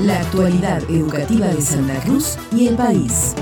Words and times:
la 0.00 0.20
actualidad 0.20 0.82
educativa 0.90 1.46
de 1.46 1.62
Santa 1.62 1.98
Cruz 2.00 2.36
y 2.52 2.68
el 2.68 2.76
país. 2.76 3.34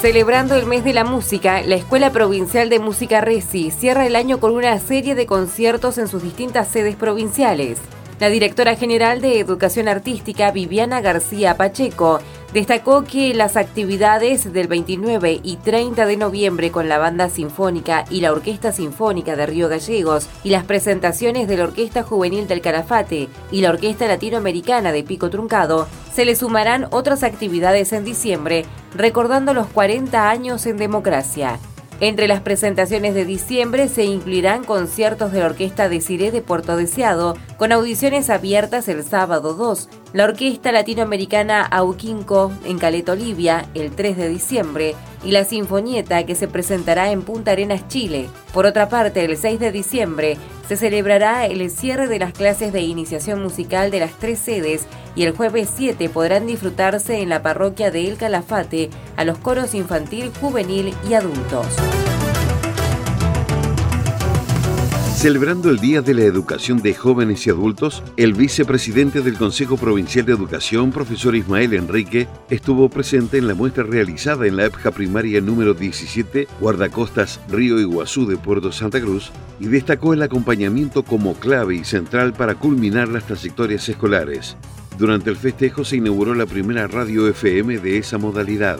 Celebrando 0.00 0.56
el 0.56 0.66
mes 0.66 0.82
de 0.82 0.92
la 0.92 1.04
música, 1.04 1.62
la 1.62 1.76
Escuela 1.76 2.10
Provincial 2.10 2.68
de 2.68 2.78
Música 2.78 3.20
Resi 3.20 3.70
cierra 3.70 4.06
el 4.06 4.16
año 4.16 4.40
con 4.40 4.54
una 4.54 4.78
serie 4.78 5.14
de 5.14 5.26
conciertos 5.26 5.98
en 5.98 6.08
sus 6.08 6.22
distintas 6.22 6.68
sedes 6.68 6.96
provinciales. 6.96 7.78
La 8.20 8.28
directora 8.28 8.76
general 8.76 9.22
de 9.22 9.40
Educación 9.40 9.88
Artística, 9.88 10.50
Viviana 10.50 11.00
García 11.00 11.56
Pacheco, 11.56 12.20
destacó 12.52 13.02
que 13.02 13.32
las 13.32 13.56
actividades 13.56 14.52
del 14.52 14.68
29 14.68 15.40
y 15.42 15.56
30 15.56 16.04
de 16.04 16.18
noviembre 16.18 16.70
con 16.70 16.86
la 16.86 16.98
Banda 16.98 17.30
Sinfónica 17.30 18.04
y 18.10 18.20
la 18.20 18.32
Orquesta 18.32 18.72
Sinfónica 18.72 19.36
de 19.36 19.46
Río 19.46 19.70
Gallegos 19.70 20.28
y 20.44 20.50
las 20.50 20.64
presentaciones 20.64 21.48
de 21.48 21.56
la 21.56 21.64
Orquesta 21.64 22.02
Juvenil 22.02 22.46
del 22.46 22.60
Calafate 22.60 23.30
y 23.50 23.62
la 23.62 23.70
Orquesta 23.70 24.06
Latinoamericana 24.06 24.92
de 24.92 25.02
Pico 25.02 25.30
Truncado, 25.30 25.88
se 26.12 26.26
le 26.26 26.36
sumarán 26.36 26.88
otras 26.90 27.22
actividades 27.22 27.94
en 27.94 28.04
diciembre, 28.04 28.66
recordando 28.94 29.54
los 29.54 29.66
40 29.68 30.28
años 30.28 30.66
en 30.66 30.76
democracia. 30.76 31.58
Entre 32.00 32.28
las 32.28 32.40
presentaciones 32.40 33.14
de 33.14 33.26
diciembre 33.26 33.86
se 33.88 34.04
incluirán 34.04 34.64
conciertos 34.64 35.32
de 35.32 35.40
la 35.40 35.46
Orquesta 35.46 35.90
de 35.90 36.00
Ciré 36.00 36.30
de 36.30 36.40
Puerto 36.40 36.78
Deseado, 36.78 37.36
con 37.58 37.72
audiciones 37.72 38.30
abiertas 38.30 38.88
el 38.88 39.04
sábado 39.04 39.52
2, 39.52 39.90
la 40.14 40.24
Orquesta 40.24 40.72
Latinoamericana 40.72 41.60
Auquinco 41.60 42.52
en 42.64 42.78
Caleta 42.78 43.12
Olivia 43.12 43.66
el 43.74 43.90
3 43.90 44.16
de 44.16 44.28
diciembre 44.30 44.94
y 45.22 45.32
la 45.32 45.44
Sinfonieta 45.44 46.24
que 46.24 46.34
se 46.34 46.48
presentará 46.48 47.12
en 47.12 47.20
Punta 47.20 47.52
Arenas, 47.52 47.86
Chile. 47.88 48.30
Por 48.54 48.64
otra 48.64 48.88
parte, 48.88 49.22
el 49.22 49.36
6 49.36 49.60
de 49.60 49.70
diciembre 49.70 50.38
se 50.70 50.76
celebrará 50.76 51.46
el 51.46 51.68
cierre 51.68 52.06
de 52.06 52.20
las 52.20 52.32
clases 52.32 52.72
de 52.72 52.80
iniciación 52.82 53.42
musical 53.42 53.90
de 53.90 53.98
las 53.98 54.12
tres 54.12 54.38
sedes 54.38 54.86
y 55.16 55.24
el 55.24 55.32
jueves 55.32 55.68
7 55.74 56.08
podrán 56.08 56.46
disfrutarse 56.46 57.20
en 57.20 57.28
la 57.28 57.42
parroquia 57.42 57.90
de 57.90 58.06
El 58.06 58.16
Calafate 58.16 58.88
a 59.16 59.24
los 59.24 59.36
coros 59.38 59.74
infantil, 59.74 60.30
juvenil 60.40 60.94
y 61.08 61.14
adultos. 61.14 61.66
Celebrando 65.20 65.68
el 65.68 65.80
Día 65.80 66.00
de 66.00 66.14
la 66.14 66.22
Educación 66.22 66.80
de 66.80 66.94
Jóvenes 66.94 67.46
y 67.46 67.50
Adultos, 67.50 68.02
el 68.16 68.32
vicepresidente 68.32 69.20
del 69.20 69.36
Consejo 69.36 69.76
Provincial 69.76 70.24
de 70.24 70.32
Educación, 70.32 70.92
profesor 70.92 71.36
Ismael 71.36 71.74
Enrique, 71.74 72.26
estuvo 72.48 72.88
presente 72.88 73.36
en 73.36 73.46
la 73.46 73.54
muestra 73.54 73.82
realizada 73.82 74.46
en 74.46 74.56
la 74.56 74.64
EPJA 74.64 74.92
primaria 74.92 75.42
número 75.42 75.74
17, 75.74 76.48
Guardacostas 76.58 77.38
Río 77.50 77.78
Iguazú 77.78 78.26
de 78.26 78.38
Puerto 78.38 78.72
Santa 78.72 78.98
Cruz, 78.98 79.30
y 79.60 79.66
destacó 79.66 80.14
el 80.14 80.22
acompañamiento 80.22 81.02
como 81.02 81.34
clave 81.34 81.74
y 81.74 81.84
central 81.84 82.32
para 82.32 82.54
culminar 82.54 83.08
las 83.08 83.26
trayectorias 83.26 83.86
escolares. 83.90 84.56
Durante 84.96 85.28
el 85.28 85.36
festejo 85.36 85.84
se 85.84 85.96
inauguró 85.96 86.34
la 86.34 86.46
primera 86.46 86.86
radio 86.86 87.28
FM 87.28 87.76
de 87.80 87.98
esa 87.98 88.16
modalidad. 88.16 88.78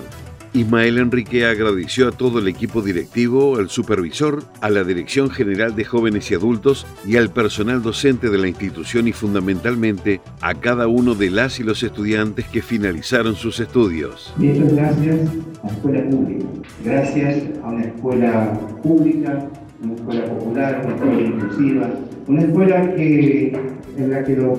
Ismael 0.52 0.98
Enrique 0.98 1.46
agradeció 1.46 2.08
a 2.08 2.12
todo 2.12 2.40
el 2.40 2.48
equipo 2.48 2.82
directivo, 2.82 3.56
al 3.56 3.70
supervisor, 3.70 4.42
a 4.60 4.68
la 4.68 4.82
Dirección 4.82 5.30
General 5.30 5.76
de 5.76 5.84
Jóvenes 5.84 6.28
y 6.30 6.34
Adultos 6.34 6.86
y 7.06 7.16
al 7.16 7.30
personal 7.30 7.82
docente 7.82 8.30
de 8.30 8.38
la 8.38 8.48
institución 8.48 9.06
y 9.06 9.12
fundamentalmente 9.12 10.20
a 10.40 10.54
cada 10.54 10.88
uno 10.88 11.14
de 11.14 11.30
las 11.30 11.60
y 11.60 11.62
los 11.62 11.84
estudiantes 11.84 12.46
que 12.46 12.62
finalizaron 12.62 13.36
sus 13.36 13.60
estudios. 13.60 14.34
Muchas 14.38 14.74
gracias 14.74 15.30
a 15.62 15.66
la 15.66 15.72
escuela 15.72 16.10
pública, 16.10 16.46
gracias 16.84 17.42
a 17.62 17.68
una 17.68 17.84
escuela 17.84 18.60
pública, 18.82 19.48
una 19.84 19.94
escuela 19.94 20.24
popular, 20.26 20.82
una 20.84 20.94
escuela 20.96 21.22
inclusiva, 21.22 21.90
una 22.26 22.42
escuela 22.42 22.94
que, 22.96 23.52
en 23.96 24.10
la 24.10 24.24
que 24.24 24.36
los 24.36 24.58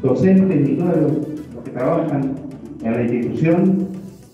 docentes 0.00 0.68
y 0.68 0.74
todos 0.76 0.96
los 1.54 1.64
que 1.64 1.70
trabajan 1.72 2.36
en 2.84 2.92
la 2.92 3.02
institución 3.02 3.88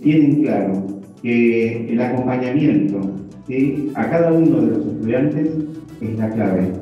tienen 0.05 0.43
claro 0.43 0.87
que 1.23 1.91
el 1.91 2.01
acompañamiento 2.01 3.01
a 3.95 4.11
cada 4.11 4.33
uno 4.33 4.61
de 4.61 4.67
los 4.69 4.87
estudiantes 4.87 5.49
es 6.01 6.19
la 6.19 6.31
clave 6.31 6.73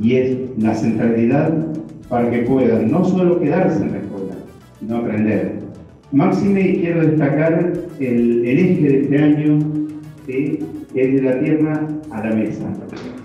y 0.00 0.14
es 0.14 0.36
la 0.58 0.74
centralidad 0.74 1.52
para 2.08 2.30
que 2.30 2.42
puedan 2.42 2.90
no 2.90 3.04
solo 3.04 3.40
quedarse 3.40 3.82
en 3.82 3.92
la 3.92 3.98
escuela, 3.98 4.34
sino 4.78 4.96
aprender. 4.98 5.58
Máxime 6.12 6.76
quiero 6.80 7.06
destacar 7.06 7.72
el, 7.98 8.46
eje 8.46 8.82
de 8.82 9.00
este 9.00 9.18
año, 9.18 9.58
que 10.26 10.62
es 10.94 11.14
de 11.14 11.22
la 11.22 11.40
tierra 11.40 11.88
a 12.10 12.26
la 12.26 12.34
mesa, 12.34 12.72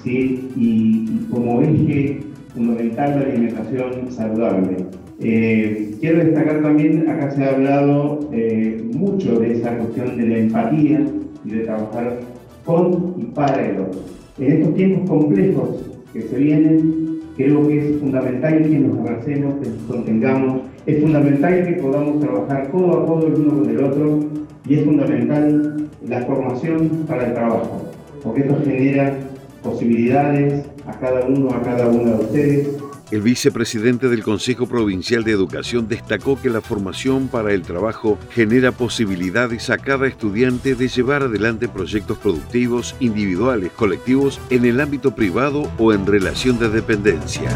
¿sí? 0.04 0.50
y 0.56 1.28
como 1.30 1.62
eje 1.62 2.22
fundamental 2.54 3.20
la 3.20 3.26
alimentación 3.26 4.12
saludable. 4.12 4.78
Eh, 5.24 5.96
quiero 6.00 6.24
destacar 6.24 6.62
también, 6.64 7.08
acá 7.08 7.30
se 7.30 7.44
ha 7.44 7.50
hablado 7.50 8.28
eh, 8.32 8.84
mucho 8.94 9.40
de 9.40 9.54
esa 9.54 9.78
cuestión 9.78 10.18
de 10.18 10.28
la 10.28 10.38
empatía 10.40 11.06
y 11.46 11.50
de 11.50 11.60
trabajar 11.60 12.20
con 12.66 13.14
y 13.18 13.26
para 13.26 13.70
el 13.70 13.82
otro. 13.82 14.02
En 14.40 14.52
estos 14.52 14.76
tiempos 14.76 15.10
complejos 15.10 15.70
que 16.12 16.24
se 16.24 16.38
vienen, 16.38 17.20
creo 17.38 17.68
que 17.68 17.78
es 17.78 18.00
fundamental 18.00 18.64
que 18.64 18.80
nos 18.80 18.98
abracemos, 18.98 19.56
que 19.62 19.70
nos 19.70 19.82
contengamos, 19.88 20.62
es 20.88 21.00
fundamental 21.00 21.68
que 21.68 21.74
podamos 21.74 22.20
trabajar 22.20 22.70
codo 22.72 23.00
a 23.00 23.06
codo 23.06 23.28
el 23.28 23.34
uno 23.36 23.60
con 23.60 23.70
el 23.70 23.84
otro 23.84 24.20
y 24.68 24.74
es 24.74 24.84
fundamental 24.84 25.88
la 26.08 26.22
formación 26.22 26.90
para 27.08 27.28
el 27.28 27.34
trabajo, 27.36 27.92
porque 28.24 28.42
esto 28.42 28.58
genera 28.66 29.14
posibilidades 29.62 30.66
a 30.88 31.00
cada 31.00 31.26
uno, 31.28 31.50
a 31.52 31.62
cada 31.62 31.88
una 31.88 32.16
de 32.16 32.24
ustedes, 32.24 32.70
el 33.12 33.22
vicepresidente 33.22 34.08
del 34.08 34.24
Consejo 34.24 34.68
Provincial 34.68 35.24
de 35.24 35.32
Educación 35.32 35.88
destacó 35.88 36.42
que 36.42 36.50
la 36.50 36.62
formación 36.62 37.28
para 37.28 37.52
el 37.52 37.62
trabajo 37.62 38.18
genera 38.32 38.72
posibilidades 38.72 39.70
a 39.70 39.78
cada 39.78 40.08
estudiante 40.08 40.76
de 40.76 40.88
llevar 40.88 41.24
adelante 41.24 41.68
proyectos 41.68 42.18
productivos, 42.18 42.96
individuales, 43.00 43.72
colectivos, 43.74 44.40
en 44.50 44.66
el 44.66 44.80
ámbito 44.80 45.14
privado 45.14 45.70
o 45.78 45.94
en 45.94 46.06
relación 46.06 46.58
de 46.58 46.70
dependencia. 46.70 47.50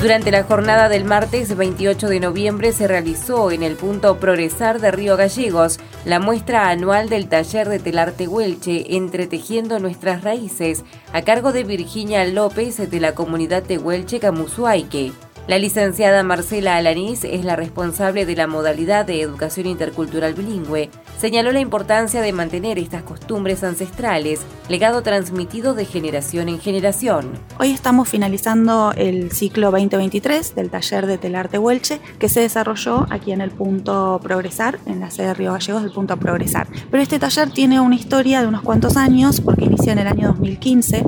Durante 0.00 0.30
la 0.30 0.44
jornada 0.44 0.88
del 0.88 1.04
martes 1.04 1.54
28 1.54 2.08
de 2.08 2.20
noviembre 2.20 2.72
se 2.72 2.88
realizó 2.88 3.50
en 3.50 3.62
el 3.62 3.76
punto 3.76 4.16
Progresar 4.16 4.80
de 4.80 4.90
Río 4.90 5.18
Gallegos 5.18 5.78
la 6.04 6.18
muestra 6.18 6.70
anual 6.70 7.10
del 7.10 7.28
taller 7.28 7.68
de 7.68 7.78
telarte 7.78 8.26
Huelche 8.26 8.96
Entretejiendo 8.96 9.78
nuestras 9.78 10.24
raíces 10.24 10.84
a 11.12 11.22
cargo 11.22 11.52
de 11.52 11.64
Virginia 11.64 12.24
López 12.24 12.90
de 12.90 13.00
la 13.00 13.14
comunidad 13.14 13.62
de 13.62 13.76
Huelche 13.76 14.18
Camusuaique. 14.18 15.12
La 15.50 15.58
licenciada 15.58 16.22
Marcela 16.22 16.76
Alanís 16.76 17.24
es 17.24 17.44
la 17.44 17.56
responsable 17.56 18.24
de 18.24 18.36
la 18.36 18.46
modalidad 18.46 19.04
de 19.04 19.20
educación 19.20 19.66
intercultural 19.66 20.32
bilingüe. 20.34 20.90
Señaló 21.18 21.50
la 21.50 21.58
importancia 21.58 22.22
de 22.22 22.32
mantener 22.32 22.78
estas 22.78 23.02
costumbres 23.02 23.64
ancestrales, 23.64 24.42
legado 24.68 25.02
transmitido 25.02 25.74
de 25.74 25.86
generación 25.86 26.48
en 26.48 26.60
generación. 26.60 27.32
Hoy 27.58 27.72
estamos 27.72 28.08
finalizando 28.08 28.92
el 28.96 29.32
ciclo 29.32 29.72
2023 29.72 30.54
del 30.54 30.70
taller 30.70 31.06
de 31.06 31.18
Telarte 31.18 31.58
Huelche 31.58 32.00
que 32.20 32.28
se 32.28 32.38
desarrolló 32.38 33.08
aquí 33.10 33.32
en 33.32 33.40
el 33.40 33.50
punto 33.50 34.20
Progresar, 34.22 34.78
en 34.86 35.00
la 35.00 35.10
sede 35.10 35.26
de 35.26 35.34
Río 35.34 35.52
Gallegos 35.52 35.82
del 35.82 35.90
punto 35.90 36.16
Progresar. 36.16 36.68
Pero 36.92 37.02
este 37.02 37.18
taller 37.18 37.50
tiene 37.50 37.80
una 37.80 37.96
historia 37.96 38.40
de 38.40 38.46
unos 38.46 38.62
cuantos 38.62 38.96
años 38.96 39.40
porque 39.40 39.64
inició 39.64 39.90
en 39.90 39.98
el 39.98 40.06
año 40.06 40.28
2015 40.28 41.02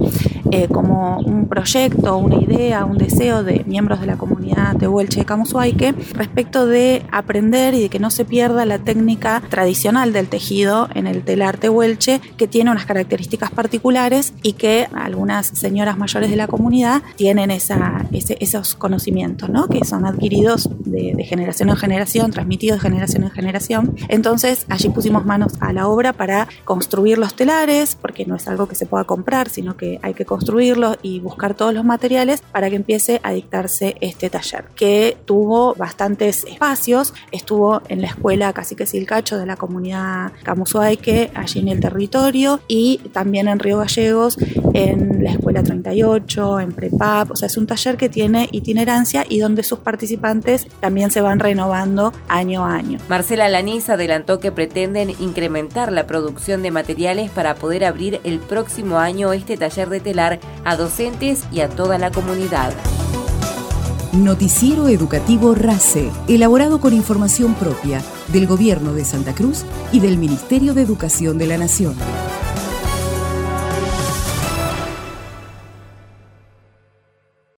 eh, 0.55 0.69
como 0.69 1.19
un 1.21 1.49
proyecto, 1.49 2.19
una 2.19 2.37
idea, 2.37 2.85
un 2.85 2.99
deseo 2.99 3.43
de 3.43 3.65
miembros 3.67 4.01
de 4.01 4.07
la 4.07 4.17
comunidad 4.17 4.77
de 4.77 4.87
Huelche 4.87 5.25
Camusuaique 5.25 5.95
respecto 6.13 6.67
de 6.67 7.03
aprender 7.11 7.73
y 7.73 7.81
de 7.81 7.89
que 7.89 7.99
no 7.99 8.11
se 8.11 8.27
pierda 8.27 8.67
la 8.67 8.79
técnica 8.79 9.43
tradicional 9.49 10.13
del 10.13 10.29
tejido 10.29 10.91
en 10.95 11.07
el 11.07 11.23
telar 11.23 11.57
tehuelche 11.57 12.21
que 12.37 12.47
tiene 12.49 12.71
unas 12.71 12.85
características 12.85 13.51
particulares 13.51 14.35
y 14.43 14.53
que 14.53 14.89
algunas 14.95 15.47
señoras 15.47 15.97
mayores 15.97 16.29
de 16.29 16.37
la 16.37 16.49
comunidad 16.49 17.01
tienen 17.17 17.51
esa, 17.51 18.05
esos 18.13 18.75
conocimientos, 18.75 19.49
¿no? 19.49 19.69
que 19.69 19.87
son 19.87 20.05
adquiridos 20.05 20.69
de, 20.85 21.15
de 21.17 21.25
generación 21.25 21.71
en 21.71 21.77
generación, 21.77 22.31
transmitidos 22.31 22.83
de 22.83 22.91
generación 22.91 23.25
en 23.25 23.31
generación. 23.31 23.97
Entonces 24.09 24.67
allí 24.69 24.91
pusimos 24.91 25.25
manos 25.25 25.55
a 25.61 25.73
la 25.73 25.89
obra 25.89 26.13
para 26.13 26.47
construir 26.67 27.17
los 27.17 27.35
telares, 27.35 27.97
porque 27.97 28.27
no 28.27 28.37
es 28.37 28.47
algo 28.49 28.69
que 28.69 28.75
se 28.75 28.85
pueda 28.85 29.05
comprar, 29.05 29.49
sino 29.49 29.79
que 29.79 29.99
hay 30.03 30.13
que 30.13 30.27
construirlos 30.43 30.99
y 31.03 31.21
buscar 31.21 31.55
todos 31.55 31.73
los 31.73 31.85
materiales 31.85 32.43
para 32.51 32.69
que 32.69 32.75
empiece 32.75 33.21
a 33.23 33.31
dictarse 33.33 33.95
este 34.01 34.29
taller, 34.29 34.65
que 34.75 35.17
tuvo 35.25 35.77
bastantes 35.77 36.45
espacios, 36.45 37.15
estuvo 37.31 37.81
en 37.89 38.01
la 38.01 38.09
escuela 38.09 38.53
Cacique 38.53 38.85
Silcacho 38.85 39.39
de 39.39 39.47
la 39.47 39.55
comunidad 39.55 40.33
Camusuaique, 40.43 41.31
allí 41.37 41.61
en 41.61 41.69
el 41.69 41.79
territorio, 41.79 42.59
y 42.67 42.99
también 43.13 43.47
en 43.47 43.61
Río 43.61 43.79
Gallegos, 43.79 44.37
en 44.75 45.23
la 45.23 45.31
escuela 45.31 45.63
38, 45.63 46.59
en 46.59 46.73
Prepap, 46.73 47.31
o 47.31 47.37
sea, 47.37 47.47
es 47.47 47.57
un 47.57 47.69
taller 47.69 47.97
que 47.97 48.09
tiene 48.09 48.49
itinerancia 48.51 49.25
y 49.29 49.39
donde 49.39 49.63
sus 49.63 49.79
participantes 49.79 50.67
también 50.81 51.13
se 51.13 51.21
van 51.21 51.39
renovando 51.39 52.13
año 52.27 52.65
a 52.65 52.75
año. 52.75 52.99
Marcela 53.09 53.49
Lanís 53.49 53.89
adelantó 53.89 54.41
que 54.41 54.51
pretenden 54.51 55.11
incrementar 55.21 55.93
la 55.93 56.09
producción 56.09 56.65
de 56.65 56.73
materiales 56.73 57.31
para 57.31 57.55
poder 57.55 57.85
abrir 57.85 58.21
el 58.25 58.41
próximo 58.41 58.99
año 58.99 59.33
este 59.33 59.57
taller 59.57 59.89
de 59.89 60.01
telar 60.01 60.32
a 60.65 60.77
docentes 60.77 61.45
y 61.53 61.61
a 61.61 61.69
toda 61.69 61.99
la 61.99 62.11
comunidad. 62.11 62.73
Noticiero 64.13 64.89
Educativo 64.89 65.55
RACE, 65.55 66.11
elaborado 66.29 66.81
con 66.81 66.93
información 66.93 67.55
propia 67.55 68.03
del 68.29 68.47
Gobierno 68.47 68.93
de 68.93 69.07
Santa 69.07 69.35
Cruz 69.35 69.65
y 69.91 70.01
del 70.01 70.19
Ministerio 70.19 70.75
de 70.75 70.83
Educación 70.83 71.39
de 71.39 71.47
la 71.47 71.57
Nación. 71.57 71.95